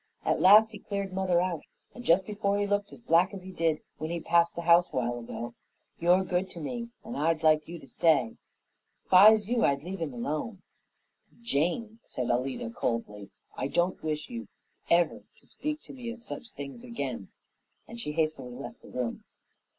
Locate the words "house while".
4.63-5.19